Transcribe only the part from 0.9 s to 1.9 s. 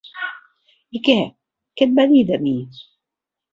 I què... què